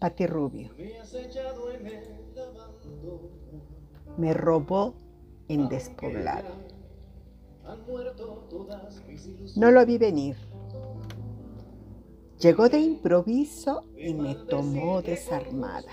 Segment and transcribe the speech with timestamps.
[0.00, 0.70] Pati Rubio.
[4.16, 4.94] Me robó
[5.48, 6.48] en despoblado.
[9.56, 10.36] No lo vi venir.
[12.38, 15.92] Llegó de improviso y me tomó desarmada.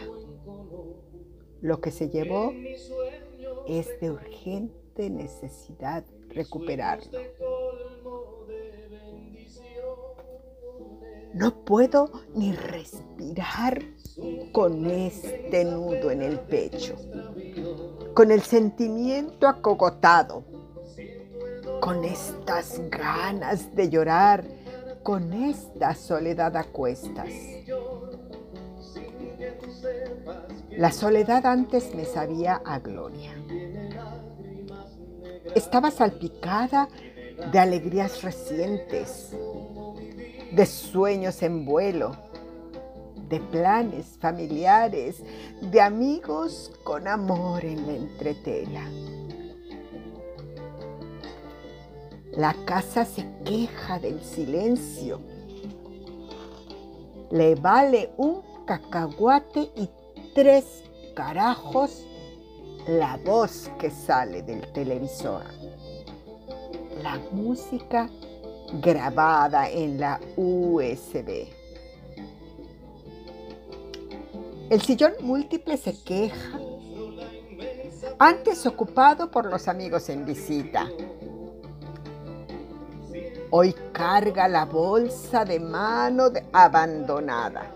[1.60, 2.54] Lo que se llevó
[3.68, 7.20] es de urgente necesidad recuperarlo.
[11.38, 13.84] No puedo ni respirar
[14.52, 16.96] con este nudo en el pecho,
[18.16, 20.44] con el sentimiento acogotado,
[21.80, 24.46] con estas ganas de llorar,
[25.04, 27.30] con esta soledad a cuestas.
[30.72, 33.36] La soledad antes me sabía a gloria.
[35.54, 36.90] Estaba salpicada
[37.52, 39.36] de alegrías recientes,
[40.52, 42.16] de sueños en vuelo,
[43.30, 45.24] de planes familiares,
[45.62, 48.90] de amigos con amor en la entretela.
[52.32, 55.20] La casa se queja del silencio.
[57.32, 59.90] Le vale un cacahuate y
[60.34, 60.84] tres
[61.16, 62.06] carajos
[62.88, 65.44] la voz que sale del televisor.
[67.04, 68.10] La música
[68.74, 71.48] grabada en la USB.
[74.70, 76.60] El sillón múltiple se queja,
[78.20, 80.90] antes ocupado por los amigos en visita.
[83.50, 87.74] Hoy carga la bolsa de mano abandonada,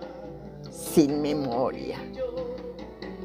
[0.69, 1.97] sin memoria.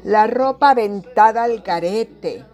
[0.05, 2.45] La ropa aventada al garete,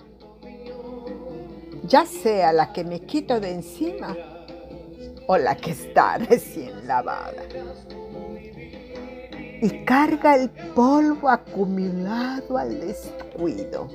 [1.83, 4.17] ya sea la que me quito de encima
[5.27, 7.43] o la que está recién lavada.
[9.61, 13.87] Y carga el polvo acumulado al descuido.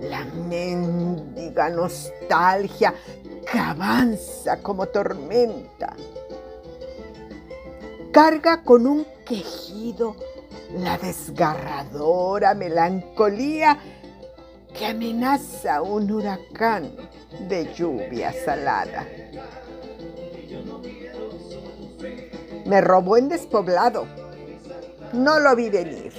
[0.00, 2.94] La mendiga nostalgia
[3.50, 5.94] que avanza como tormenta.
[8.12, 10.16] Carga con un quejido
[10.74, 13.78] la desgarradora melancolía
[14.76, 16.92] que amenaza un huracán
[17.48, 19.06] de lluvia salada.
[22.68, 24.06] Me robó en despoblado.
[25.12, 26.12] No lo vi venir.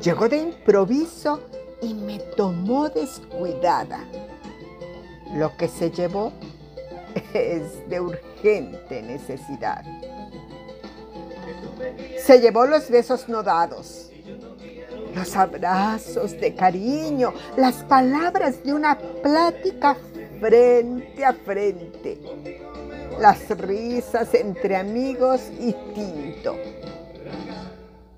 [0.00, 1.40] Llegó de improviso
[1.80, 4.04] y me tomó descuidada.
[5.34, 6.32] Lo que se llevó
[7.34, 9.84] es de urgente necesidad.
[12.24, 14.10] Se llevó los besos no dados,
[15.14, 19.96] los abrazos de cariño, las palabras de una plática
[20.40, 22.18] frente a frente,
[23.22, 26.56] las risas entre amigos y tinto.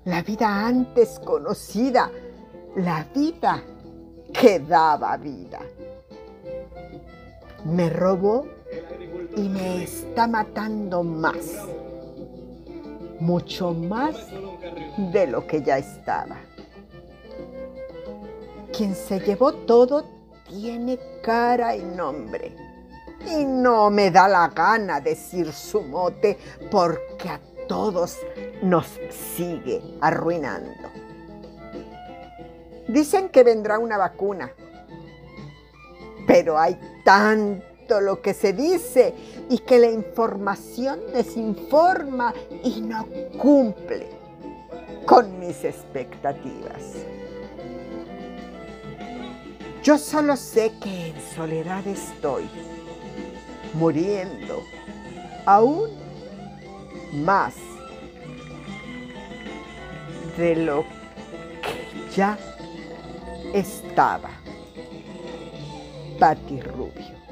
[0.05, 2.09] La vida antes conocida,
[2.75, 3.61] la vida
[4.33, 5.59] que daba vida.
[7.65, 8.47] Me robó
[9.37, 11.53] y me está matando más,
[13.19, 14.15] mucho más
[15.13, 16.37] de lo que ya estaba.
[18.75, 20.03] Quien se llevó todo
[20.49, 22.64] tiene cara y nombre.
[23.27, 26.37] Y no me da la gana decir su mote
[26.69, 28.17] porque a todos
[28.61, 28.87] nos
[29.35, 30.89] sigue arruinando.
[32.87, 34.51] Dicen que vendrá una vacuna,
[36.27, 39.13] pero hay tanto lo que se dice
[39.49, 43.07] y que la información desinforma y no
[43.39, 44.07] cumple
[45.05, 46.81] con mis expectativas.
[49.83, 52.49] Yo solo sé que en soledad estoy,
[53.75, 54.63] muriendo
[55.45, 55.89] aún
[57.13, 57.55] más
[60.37, 62.37] de lo que ya
[63.53, 64.29] estaba
[66.19, 67.24] Patti Rubio.